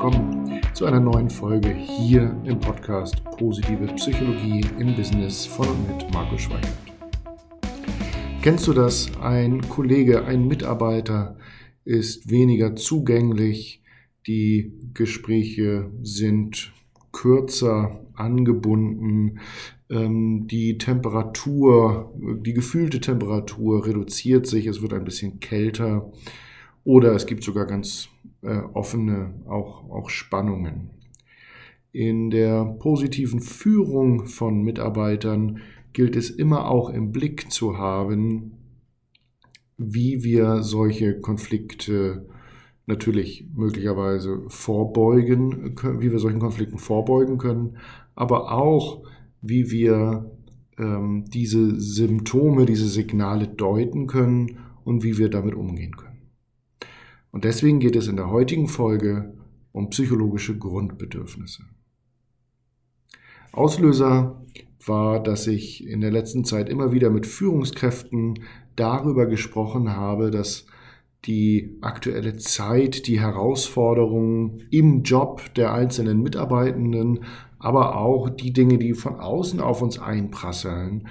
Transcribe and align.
willkommen 0.00 0.60
zu 0.74 0.86
einer 0.86 1.00
neuen 1.00 1.28
Folge 1.28 1.74
hier 1.74 2.40
im 2.44 2.60
Podcast 2.60 3.16
Positive 3.36 3.84
Psychologie 3.96 4.64
im 4.78 4.94
Business 4.94 5.44
von 5.44 5.66
und 5.66 5.88
mit 5.88 6.14
Marco 6.14 6.38
Schweigert. 6.38 6.70
Kennst 8.40 8.68
du 8.68 8.74
das? 8.74 9.10
Ein 9.20 9.60
Kollege, 9.68 10.24
ein 10.24 10.46
Mitarbeiter 10.46 11.36
ist 11.84 12.30
weniger 12.30 12.76
zugänglich, 12.76 13.82
die 14.28 14.72
Gespräche 14.94 15.90
sind 16.00 16.72
kürzer 17.10 18.06
angebunden, 18.14 19.40
ähm, 19.90 20.46
die 20.46 20.78
Temperatur, 20.78 22.14
die 22.46 22.54
gefühlte 22.54 23.00
Temperatur 23.00 23.84
reduziert 23.84 24.46
sich, 24.46 24.68
es 24.68 24.80
wird 24.80 24.92
ein 24.92 25.04
bisschen 25.04 25.40
kälter 25.40 26.12
oder 26.84 27.16
es 27.16 27.26
gibt 27.26 27.42
sogar 27.42 27.66
ganz 27.66 28.08
äh, 28.42 28.58
offene 28.72 29.34
auch, 29.46 29.90
auch 29.90 30.10
Spannungen. 30.10 30.90
In 31.92 32.30
der 32.30 32.64
positiven 32.64 33.40
Führung 33.40 34.26
von 34.26 34.62
Mitarbeitern 34.62 35.60
gilt 35.92 36.16
es 36.16 36.30
immer 36.30 36.70
auch 36.70 36.90
im 36.90 37.12
Blick 37.12 37.50
zu 37.50 37.78
haben, 37.78 38.52
wie 39.76 40.22
wir 40.22 40.62
solche 40.62 41.20
Konflikte 41.20 42.28
natürlich 42.86 43.46
möglicherweise 43.54 44.44
vorbeugen, 44.48 45.76
wie 46.00 46.10
wir 46.10 46.18
solchen 46.18 46.40
Konflikten 46.40 46.78
vorbeugen 46.78 47.38
können, 47.38 47.76
aber 48.14 48.52
auch 48.52 49.02
wie 49.42 49.70
wir 49.70 50.30
ähm, 50.78 51.24
diese 51.28 51.78
Symptome, 51.80 52.66
diese 52.66 52.88
Signale 52.88 53.46
deuten 53.46 54.06
können 54.06 54.58
und 54.84 55.04
wie 55.04 55.18
wir 55.18 55.28
damit 55.28 55.54
umgehen 55.54 55.96
können. 55.96 56.17
Und 57.38 57.44
deswegen 57.44 57.78
geht 57.78 57.94
es 57.94 58.08
in 58.08 58.16
der 58.16 58.30
heutigen 58.30 58.66
Folge 58.66 59.32
um 59.70 59.90
psychologische 59.90 60.58
Grundbedürfnisse. 60.58 61.62
Auslöser 63.52 64.44
war, 64.84 65.22
dass 65.22 65.46
ich 65.46 65.86
in 65.86 66.00
der 66.00 66.10
letzten 66.10 66.44
Zeit 66.44 66.68
immer 66.68 66.90
wieder 66.90 67.10
mit 67.10 67.26
Führungskräften 67.26 68.40
darüber 68.74 69.26
gesprochen 69.26 69.94
habe, 69.94 70.32
dass 70.32 70.66
die 71.26 71.78
aktuelle 71.80 72.38
Zeit, 72.38 73.06
die 73.06 73.20
Herausforderungen 73.20 74.64
im 74.72 75.04
Job 75.04 75.54
der 75.54 75.72
einzelnen 75.72 76.20
Mitarbeitenden, 76.20 77.20
aber 77.60 77.98
auch 77.98 78.30
die 78.30 78.52
Dinge, 78.52 78.78
die 78.78 78.94
von 78.94 79.20
außen 79.20 79.60
auf 79.60 79.80
uns 79.80 80.00
einprasseln, 80.00 81.06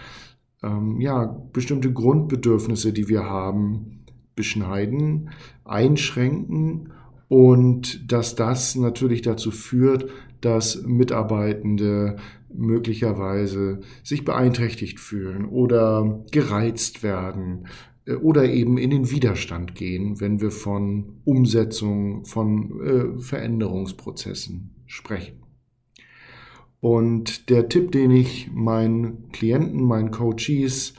ähm, 0.61 0.99
ja, 0.99 1.39
bestimmte 1.53 1.93
Grundbedürfnisse, 1.93 2.91
die 2.91 3.07
wir 3.07 3.23
haben, 3.23 3.96
beschneiden, 4.37 5.31
einschränken 5.65 6.93
und 7.27 8.09
dass 8.09 8.35
das 8.35 8.75
natürlich 8.75 9.21
dazu 9.21 9.51
führt, 9.51 10.09
dass 10.39 10.83
Mitarbeitende 10.83 12.15
möglicherweise 12.53 13.81
sich 14.03 14.23
beeinträchtigt 14.23 14.99
fühlen 14.99 15.45
oder 15.45 16.23
gereizt 16.31 17.03
werden 17.03 17.67
äh, 18.05 18.13
oder 18.13 18.49
eben 18.49 18.77
in 18.77 18.89
den 18.89 19.11
Widerstand 19.11 19.75
gehen, 19.75 20.21
wenn 20.21 20.39
wir 20.39 20.51
von 20.51 21.21
Umsetzung, 21.25 22.25
von 22.25 22.79
äh, 22.81 23.21
Veränderungsprozessen 23.21 24.75
sprechen. 24.85 25.43
Und 26.79 27.49
der 27.49 27.69
Tipp, 27.69 27.91
den 27.91 28.11
ich 28.11 28.49
meinen 28.53 29.29
Klienten, 29.31 29.83
meinen 29.83 30.11
Coaches 30.11 30.93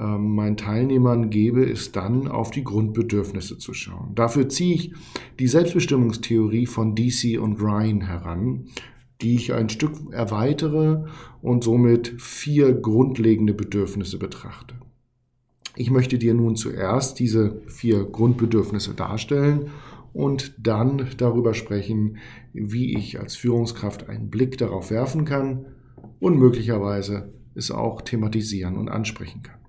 ähm, 0.00 0.34
meinen 0.34 0.56
Teilnehmern 0.56 1.28
gebe, 1.28 1.62
ist 1.62 1.94
dann 1.94 2.26
auf 2.26 2.50
die 2.50 2.64
Grundbedürfnisse 2.64 3.58
zu 3.58 3.74
schauen. 3.74 4.14
Dafür 4.14 4.48
ziehe 4.48 4.74
ich 4.74 4.92
die 5.38 5.46
Selbstbestimmungstheorie 5.46 6.66
von 6.66 6.94
DC 6.94 7.38
und 7.38 7.60
Ryan 7.60 8.00
heran, 8.00 8.64
die 9.20 9.34
ich 9.34 9.52
ein 9.52 9.68
Stück 9.68 9.92
erweitere 10.10 11.04
und 11.42 11.64
somit 11.64 12.14
vier 12.18 12.72
grundlegende 12.72 13.52
Bedürfnisse 13.52 14.18
betrachte. 14.18 14.74
Ich 15.76 15.90
möchte 15.90 16.18
dir 16.18 16.34
nun 16.34 16.56
zuerst 16.56 17.18
diese 17.18 17.60
vier 17.66 18.04
Grundbedürfnisse 18.04 18.94
darstellen 18.94 19.70
und 20.12 20.54
dann 20.58 21.08
darüber 21.18 21.54
sprechen, 21.54 22.16
wie 22.52 22.96
ich 22.96 23.20
als 23.20 23.36
Führungskraft 23.36 24.08
einen 24.08 24.30
Blick 24.30 24.58
darauf 24.58 24.90
werfen 24.90 25.24
kann 25.24 25.66
und 26.18 26.38
möglicherweise 26.38 27.32
es 27.54 27.70
auch 27.70 28.00
thematisieren 28.00 28.76
und 28.76 28.88
ansprechen 28.88 29.42
kann. 29.42 29.59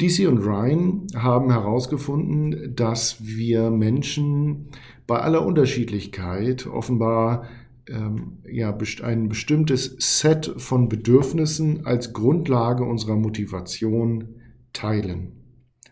DC 0.00 0.26
und 0.26 0.38
Ryan 0.38 1.06
haben 1.14 1.50
herausgefunden, 1.50 2.74
dass 2.74 3.24
wir 3.24 3.70
Menschen 3.70 4.70
bei 5.06 5.18
aller 5.18 5.46
Unterschiedlichkeit 5.46 6.66
offenbar 6.66 7.46
ähm, 7.88 8.38
ja, 8.50 8.76
ein 9.02 9.28
bestimmtes 9.28 9.96
Set 9.98 10.54
von 10.56 10.88
Bedürfnissen 10.88 11.86
als 11.86 12.12
Grundlage 12.12 12.84
unserer 12.84 13.16
Motivation 13.16 14.36
teilen. 14.72 15.32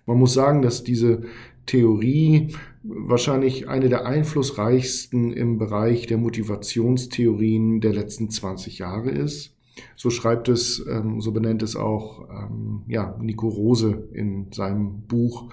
Man 0.07 0.19
muss 0.19 0.35
sagen, 0.35 0.63
dass 0.63 0.83
diese 0.83 1.23
Theorie 1.67 2.55
wahrscheinlich 2.83 3.69
eine 3.69 3.89
der 3.89 4.07
einflussreichsten 4.07 5.33
im 5.33 5.59
Bereich 5.59 6.07
der 6.07 6.19
Motivationstheorien 6.19 7.81
der 7.81 7.93
letzten 7.93 8.31
20 8.31 8.79
Jahre 8.79 9.11
ist. 9.11 9.57
So 9.97 10.11
schreibt 10.11 10.49
es, 10.49 10.85
ähm, 10.89 11.21
so 11.21 11.33
benennt 11.33 11.63
es 11.63 11.77
auch 11.77 12.29
ähm, 12.31 12.83
ja, 12.89 13.17
Nico 13.21 13.49
Rose 13.49 14.09
in 14.13 14.53
seinem 14.53 15.03
Buch 15.07 15.53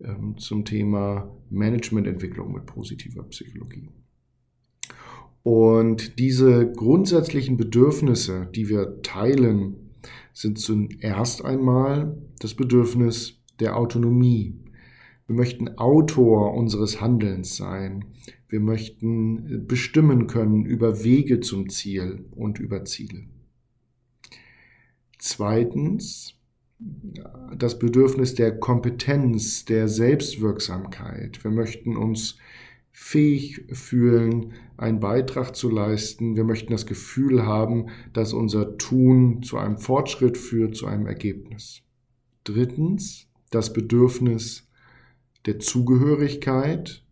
ähm, 0.00 0.36
zum 0.38 0.64
Thema 0.64 1.30
Managemententwicklung 1.50 2.52
mit 2.52 2.66
positiver 2.66 3.22
Psychologie. 3.24 3.88
Und 5.42 6.18
diese 6.18 6.72
grundsätzlichen 6.72 7.56
Bedürfnisse, 7.56 8.48
die 8.54 8.68
wir 8.68 9.02
teilen, 9.02 9.76
sind 10.32 10.58
zuerst 10.58 11.44
einmal 11.44 12.16
das 12.40 12.54
Bedürfnis 12.54 13.42
der 13.60 13.76
Autonomie. 13.76 14.58
Wir 15.26 15.36
möchten 15.36 15.78
Autor 15.78 16.54
unseres 16.54 17.00
Handelns 17.00 17.56
sein. 17.56 18.06
Wir 18.48 18.60
möchten 18.60 19.66
bestimmen 19.66 20.26
können 20.26 20.64
über 20.64 21.04
Wege 21.04 21.40
zum 21.40 21.68
Ziel 21.68 22.24
und 22.30 22.58
über 22.58 22.84
Ziele. 22.84 23.26
Zweitens 25.26 26.34
das 27.56 27.78
Bedürfnis 27.78 28.34
der 28.34 28.58
Kompetenz, 28.58 29.64
der 29.64 29.88
Selbstwirksamkeit. 29.88 31.42
Wir 31.42 31.50
möchten 31.50 31.96
uns 31.96 32.36
fähig 32.92 33.64
fühlen, 33.72 34.52
einen 34.76 35.00
Beitrag 35.00 35.56
zu 35.56 35.70
leisten. 35.70 36.36
Wir 36.36 36.44
möchten 36.44 36.72
das 36.72 36.84
Gefühl 36.84 37.46
haben, 37.46 37.86
dass 38.12 38.34
unser 38.34 38.76
Tun 38.76 39.42
zu 39.42 39.56
einem 39.56 39.78
Fortschritt 39.78 40.36
führt, 40.36 40.76
zu 40.76 40.84
einem 40.84 41.06
Ergebnis. 41.06 41.80
Drittens 42.44 43.26
das 43.50 43.72
Bedürfnis 43.72 44.68
der 45.46 45.58
Zugehörigkeit, 45.58 47.02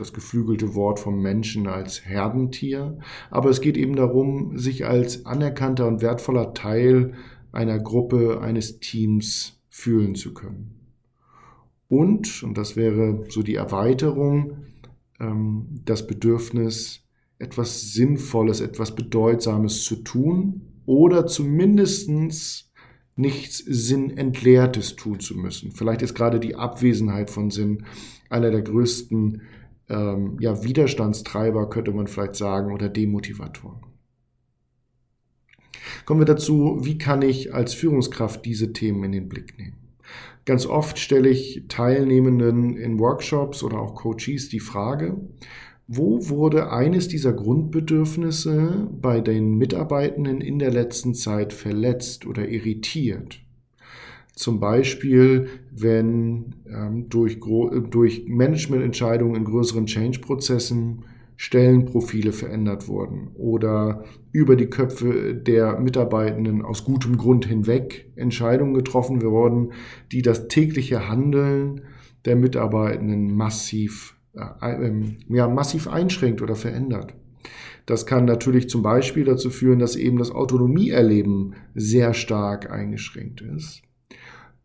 das 0.00 0.12
geflügelte 0.12 0.74
Wort 0.74 0.98
vom 0.98 1.20
Menschen 1.20 1.66
als 1.66 2.04
Herdentier, 2.04 2.98
aber 3.30 3.50
es 3.50 3.60
geht 3.60 3.76
eben 3.76 3.96
darum, 3.96 4.58
sich 4.58 4.86
als 4.86 5.26
anerkannter 5.26 5.86
und 5.86 6.02
wertvoller 6.02 6.54
Teil 6.54 7.14
einer 7.52 7.78
Gruppe, 7.78 8.40
eines 8.40 8.80
Teams 8.80 9.60
fühlen 9.68 10.14
zu 10.14 10.34
können. 10.34 10.74
Und, 11.88 12.42
und 12.42 12.58
das 12.58 12.76
wäre 12.76 13.24
so 13.28 13.42
die 13.42 13.54
Erweiterung, 13.54 14.58
ähm, 15.20 15.80
das 15.84 16.06
Bedürfnis, 16.06 17.04
etwas 17.38 17.92
Sinnvolles, 17.92 18.60
etwas 18.60 18.94
Bedeutsames 18.94 19.84
zu 19.84 19.96
tun 19.96 20.62
oder 20.86 21.26
zumindestens 21.26 22.72
nichts 23.16 23.58
Sinnentleertes 23.58 24.96
tun 24.96 25.20
zu 25.20 25.36
müssen. 25.36 25.72
Vielleicht 25.72 26.02
ist 26.02 26.14
gerade 26.14 26.40
die 26.40 26.56
Abwesenheit 26.56 27.30
von 27.30 27.50
Sinn 27.50 27.84
einer 28.30 28.50
der 28.50 28.62
größten 28.62 29.42
ähm, 29.88 30.36
ja, 30.40 30.62
Widerstandstreiber, 30.62 31.70
könnte 31.70 31.92
man 31.92 32.06
vielleicht 32.06 32.36
sagen, 32.36 32.72
oder 32.72 32.88
Demotivatoren. 32.88 33.80
Kommen 36.04 36.20
wir 36.20 36.26
dazu, 36.26 36.78
wie 36.82 36.98
kann 36.98 37.22
ich 37.22 37.54
als 37.54 37.74
Führungskraft 37.74 38.44
diese 38.44 38.72
Themen 38.72 39.04
in 39.04 39.12
den 39.12 39.28
Blick 39.28 39.58
nehmen? 39.58 39.76
Ganz 40.44 40.64
oft 40.64 40.98
stelle 40.98 41.28
ich 41.28 41.64
Teilnehmenden 41.68 42.76
in 42.76 42.98
Workshops 42.98 43.62
oder 43.62 43.78
auch 43.78 43.94
Coaches 43.94 44.48
die 44.48 44.60
Frage, 44.60 45.20
wo 45.86 46.28
wurde 46.28 46.70
eines 46.70 47.08
dieser 47.08 47.32
Grundbedürfnisse 47.32 48.88
bei 48.90 49.20
den 49.20 49.56
Mitarbeitenden 49.56 50.40
in 50.40 50.58
der 50.58 50.70
letzten 50.70 51.14
Zeit 51.14 51.52
verletzt 51.52 52.26
oder 52.26 52.48
irritiert? 52.48 53.40
Zum 54.38 54.60
Beispiel, 54.60 55.48
wenn 55.72 56.54
ähm, 56.72 57.08
durch, 57.08 57.40
durch 57.90 58.24
Managemententscheidungen 58.28 59.34
in 59.34 59.44
größeren 59.44 59.86
Change-Prozessen 59.86 61.02
Stellenprofile 61.34 62.30
verändert 62.30 62.86
wurden 62.86 63.30
oder 63.34 64.04
über 64.30 64.54
die 64.54 64.70
Köpfe 64.70 65.34
der 65.34 65.80
Mitarbeitenden 65.80 66.62
aus 66.62 66.84
gutem 66.84 67.16
Grund 67.16 67.46
hinweg 67.46 68.12
Entscheidungen 68.14 68.74
getroffen 68.74 69.22
wurden, 69.22 69.72
die 70.12 70.22
das 70.22 70.46
tägliche 70.46 71.08
Handeln 71.08 71.80
der 72.24 72.36
Mitarbeitenden 72.36 73.34
massiv 73.34 74.14
äh, 74.34 74.86
ähm, 74.86 75.16
ja, 75.28 75.48
massiv 75.48 75.88
einschränkt 75.88 76.42
oder 76.42 76.54
verändert. 76.54 77.12
Das 77.86 78.06
kann 78.06 78.24
natürlich 78.24 78.68
zum 78.68 78.82
Beispiel 78.82 79.24
dazu 79.24 79.50
führen, 79.50 79.80
dass 79.80 79.96
eben 79.96 80.18
das 80.18 80.30
Autonomieerleben 80.30 81.54
sehr 81.74 82.14
stark 82.14 82.70
eingeschränkt 82.70 83.40
ist. 83.40 83.82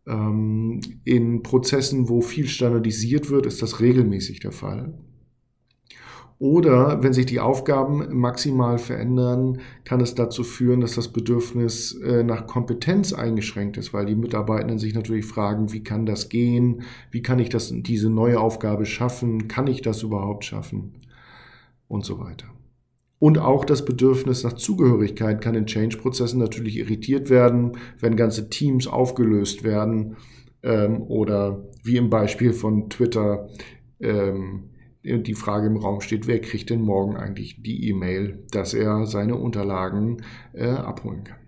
Ähm, 0.06 0.80
in 1.04 1.42
Prozessen, 1.42 2.08
wo 2.08 2.20
viel 2.20 2.48
standardisiert 2.48 3.30
wird, 3.30 3.46
ist 3.46 3.62
das 3.62 3.80
regelmäßig 3.80 4.40
der 4.40 4.52
Fall. 4.52 4.94
Oder 6.38 7.02
wenn 7.02 7.12
sich 7.12 7.26
die 7.26 7.40
Aufgaben 7.40 8.18
maximal 8.18 8.78
verändern, 8.78 9.60
kann 9.84 10.00
es 10.00 10.14
dazu 10.14 10.42
führen, 10.42 10.80
dass 10.80 10.96
das 10.96 11.08
Bedürfnis 11.08 11.94
äh, 12.02 12.24
nach 12.24 12.46
Kompetenz 12.46 13.12
eingeschränkt 13.12 13.76
ist, 13.76 13.94
weil 13.94 14.04
die 14.04 14.16
Mitarbeitenden 14.16 14.78
sich 14.78 14.94
natürlich 14.94 15.26
fragen, 15.26 15.72
wie 15.72 15.84
kann 15.84 16.06
das 16.06 16.28
gehen? 16.28 16.82
Wie 17.10 17.22
kann 17.22 17.38
ich 17.38 17.50
das, 17.50 17.72
diese 17.74 18.10
neue 18.10 18.40
Aufgabe 18.40 18.84
schaffen? 18.84 19.48
Kann 19.48 19.68
ich 19.68 19.80
das 19.80 20.02
überhaupt 20.02 20.44
schaffen? 20.44 20.94
Und 21.86 22.04
so 22.04 22.18
weiter. 22.18 22.48
Und 23.18 23.38
auch 23.38 23.64
das 23.64 23.84
Bedürfnis 23.84 24.42
nach 24.42 24.54
Zugehörigkeit 24.54 25.40
kann 25.40 25.54
in 25.54 25.66
Change-Prozessen 25.66 26.38
natürlich 26.38 26.76
irritiert 26.76 27.30
werden, 27.30 27.78
wenn 28.00 28.16
ganze 28.16 28.50
Teams 28.50 28.86
aufgelöst 28.86 29.64
werden 29.64 30.16
ähm, 30.62 31.02
oder 31.02 31.64
wie 31.82 31.96
im 31.96 32.10
Beispiel 32.10 32.52
von 32.52 32.90
Twitter 32.90 33.48
ähm, 34.00 34.70
die 35.04 35.34
Frage 35.34 35.66
im 35.66 35.76
Raum 35.76 36.00
steht, 36.00 36.26
wer 36.26 36.40
kriegt 36.40 36.70
denn 36.70 36.80
morgen 36.80 37.16
eigentlich 37.16 37.62
die 37.62 37.88
E-Mail, 37.88 38.42
dass 38.50 38.72
er 38.72 39.06
seine 39.06 39.36
Unterlagen 39.36 40.22
äh, 40.54 40.68
abholen 40.68 41.24
kann. 41.24 41.38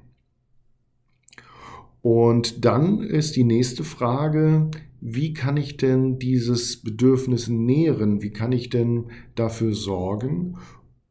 Und 2.03 2.65
dann 2.65 3.01
ist 3.01 3.35
die 3.35 3.45
nächste 3.45 3.83
Frage, 3.83 4.71
wie 5.01 5.33
kann 5.33 5.57
ich 5.57 5.77
denn 5.77 6.19
dieses 6.19 6.83
Bedürfnis 6.83 7.49
nähren? 7.49 8.23
Wie 8.23 8.31
kann 8.31 8.53
ich 8.53 8.71
denn 8.71 9.07
dafür 9.35 9.73
sorgen? 9.73 10.57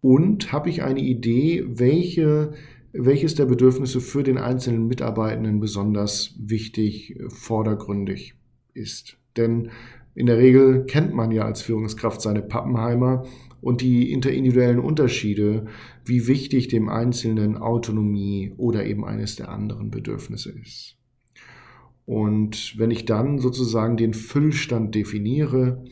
Und 0.06 0.52
habe 0.52 0.70
ich 0.70 0.84
eine 0.84 1.00
Idee, 1.00 1.66
welche, 1.68 2.54
welches 2.94 3.34
der 3.34 3.48
Bedürfnisse 3.48 4.00
für 4.00 4.22
den 4.22 4.38
einzelnen 4.38 4.86
Mitarbeitenden 4.86 5.60
besonders 5.60 6.36
wichtig, 6.38 7.18
vordergründig 7.30 8.36
ist? 8.76 9.18
Denn 9.36 9.72
in 10.14 10.28
der 10.28 10.38
Regel 10.38 10.86
kennt 10.86 11.16
man 11.16 11.32
ja 11.32 11.46
als 11.46 11.64
Führungskraft 11.64 12.22
seine 12.22 12.44
Pappenheimer 12.44 13.26
und 13.62 13.82
die 13.82 14.12
interindividuellen 14.12 14.78
Unterschiede, 14.78 15.66
wie 16.06 16.28
wichtig 16.28 16.68
dem 16.68 16.88
Einzelnen 16.88 17.58
Autonomie 17.58 18.54
oder 18.58 18.86
eben 18.86 19.06
eines 19.06 19.38
der 19.38 19.50
anderen 19.50 19.90
Bedürfnisse 19.90 20.52
ist. 20.52 20.98
Und 22.06 22.78
wenn 22.78 22.92
ich 22.92 23.06
dann 23.06 23.40
sozusagen 23.40 23.98
den 23.98 24.14
Füllstand 24.14 24.94
definiere, 24.94 25.84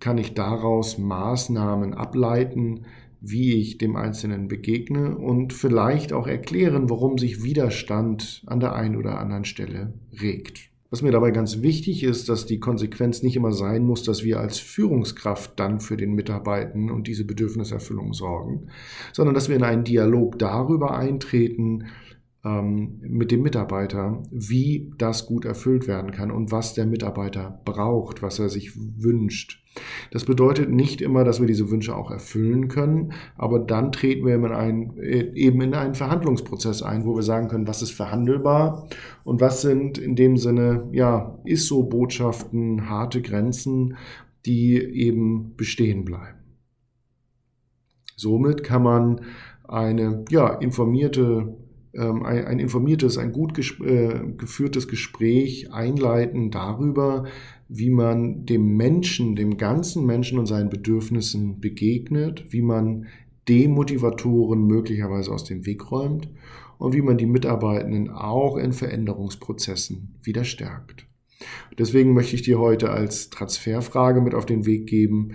kann 0.00 0.18
ich 0.18 0.34
daraus 0.34 0.98
Maßnahmen 0.98 1.94
ableiten, 1.94 2.86
wie 3.22 3.54
ich 3.54 3.78
dem 3.78 3.94
Einzelnen 3.94 4.48
begegne 4.48 5.16
und 5.16 5.52
vielleicht 5.52 6.12
auch 6.12 6.26
erklären, 6.26 6.90
warum 6.90 7.18
sich 7.18 7.44
Widerstand 7.44 8.42
an 8.46 8.58
der 8.58 8.74
einen 8.74 8.96
oder 8.96 9.18
anderen 9.18 9.44
Stelle 9.44 9.94
regt. 10.20 10.72
Was 10.90 11.00
mir 11.00 11.12
dabei 11.12 11.30
ganz 11.30 11.62
wichtig 11.62 12.02
ist, 12.02 12.28
dass 12.28 12.44
die 12.44 12.60
Konsequenz 12.60 13.22
nicht 13.22 13.36
immer 13.36 13.52
sein 13.52 13.86
muss, 13.86 14.02
dass 14.02 14.24
wir 14.24 14.40
als 14.40 14.58
Führungskraft 14.58 15.58
dann 15.58 15.80
für 15.80 15.96
den 15.96 16.12
Mitarbeitenden 16.12 16.90
und 16.90 17.06
diese 17.06 17.24
Bedürfniserfüllung 17.24 18.12
sorgen, 18.12 18.66
sondern 19.12 19.34
dass 19.34 19.48
wir 19.48 19.56
in 19.56 19.62
einen 19.62 19.84
Dialog 19.84 20.38
darüber 20.38 20.94
eintreten, 20.94 21.86
ähm, 22.44 22.98
mit 23.02 23.30
dem 23.30 23.42
Mitarbeiter, 23.42 24.22
wie 24.30 24.92
das 24.98 25.26
gut 25.26 25.44
erfüllt 25.44 25.86
werden 25.86 26.10
kann 26.10 26.30
und 26.30 26.50
was 26.50 26.74
der 26.74 26.86
Mitarbeiter 26.86 27.60
braucht, 27.64 28.22
was 28.22 28.38
er 28.38 28.48
sich 28.48 28.72
wünscht. 28.76 29.62
Das 30.10 30.24
bedeutet 30.24 30.68
nicht 30.70 31.00
immer, 31.00 31.24
dass 31.24 31.40
wir 31.40 31.46
diese 31.46 31.70
Wünsche 31.70 31.96
auch 31.96 32.10
erfüllen 32.10 32.68
können, 32.68 33.12
aber 33.36 33.58
dann 33.58 33.92
treten 33.92 34.26
wir 34.26 34.34
in 34.34 34.44
einen, 34.44 34.96
eben 34.98 35.60
in 35.62 35.74
einen 35.74 35.94
Verhandlungsprozess 35.94 36.82
ein, 36.82 37.06
wo 37.06 37.14
wir 37.14 37.22
sagen 37.22 37.48
können, 37.48 37.68
was 37.68 37.80
ist 37.80 37.92
verhandelbar 37.92 38.88
und 39.24 39.40
was 39.40 39.62
sind 39.62 39.96
in 39.96 40.16
dem 40.16 40.36
Sinne, 40.36 40.88
ja, 40.92 41.38
ISO-Botschaften, 41.44 42.90
harte 42.90 43.22
Grenzen, 43.22 43.96
die 44.44 44.76
eben 44.76 45.54
bestehen 45.56 46.04
bleiben. 46.04 46.38
Somit 48.16 48.62
kann 48.62 48.82
man 48.82 49.20
eine 49.66 50.24
ja, 50.28 50.48
informierte 50.48 51.56
ähm, 51.94 52.22
ein, 52.24 52.44
ein, 52.44 52.58
informiertes, 52.58 53.18
ein 53.18 53.32
gut 53.32 53.58
äh, 53.58 54.20
geführtes 54.36 54.88
Gespräch 54.88 55.72
einleiten 55.72 56.50
darüber, 56.50 57.24
wie 57.68 57.90
man 57.90 58.46
dem 58.46 58.76
Menschen, 58.76 59.36
dem 59.36 59.56
ganzen 59.56 60.06
Menschen 60.06 60.38
und 60.38 60.46
seinen 60.46 60.70
Bedürfnissen 60.70 61.60
begegnet, 61.60 62.46
wie 62.50 62.62
man 62.62 63.06
Demotivatoren 63.48 64.66
möglicherweise 64.66 65.32
aus 65.32 65.44
dem 65.44 65.66
Weg 65.66 65.90
räumt 65.90 66.28
und 66.78 66.94
wie 66.94 67.02
man 67.02 67.18
die 67.18 67.26
Mitarbeitenden 67.26 68.10
auch 68.10 68.56
in 68.56 68.72
Veränderungsprozessen 68.72 70.16
wieder 70.22 70.44
stärkt. 70.44 71.06
Deswegen 71.78 72.12
möchte 72.14 72.36
ich 72.36 72.42
dir 72.42 72.58
heute 72.58 72.90
als 72.90 73.30
Transferfrage 73.30 74.20
mit 74.20 74.34
auf 74.34 74.46
den 74.46 74.64
Weg 74.64 74.86
geben, 74.86 75.32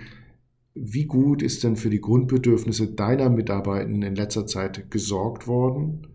wie 0.74 1.06
gut 1.06 1.42
ist 1.42 1.63
denn 1.63 1.75
für 1.75 1.89
die 1.89 2.01
Grundbedürfnisse 2.01 2.88
deiner 2.88 3.30
Mitarbeitenden 3.30 4.04
in 4.04 4.15
letzter 4.15 4.45
Zeit 4.45 4.92
gesorgt 4.92 5.48
worden? 5.48 6.07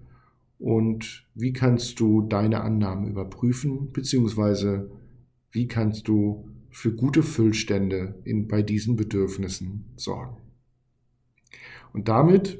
Und 0.63 1.27
wie 1.35 1.53
kannst 1.53 1.99
du 1.99 2.23
deine 2.23 2.61
Annahmen 2.61 3.09
überprüfen, 3.09 3.91
beziehungsweise 3.93 4.91
wie 5.51 5.67
kannst 5.67 6.07
du 6.07 6.49
für 6.71 6.95
gute 6.95 7.23
Füllstände 7.23 8.15
in, 8.25 8.47
bei 8.47 8.63
diesen 8.63 8.97
Bedürfnissen 8.97 9.93
sorgen. 9.97 10.37
Und 11.93 12.09
damit 12.09 12.59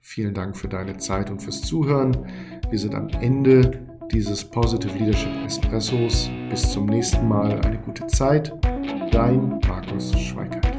vielen 0.00 0.34
Dank 0.34 0.56
für 0.56 0.68
deine 0.68 0.96
Zeit 0.96 1.30
und 1.30 1.40
fürs 1.40 1.62
Zuhören. 1.62 2.26
Wir 2.70 2.78
sind 2.78 2.94
am 2.94 3.08
Ende 3.08 3.86
dieses 4.12 4.44
Positive 4.44 4.96
Leadership 4.98 5.30
Espressos. 5.44 6.30
Bis 6.50 6.72
zum 6.72 6.86
nächsten 6.86 7.28
Mal. 7.28 7.60
Eine 7.60 7.78
gute 7.80 8.06
Zeit. 8.08 8.52
Dein 9.12 9.60
Markus 9.68 10.18
Schweikert. 10.18 10.71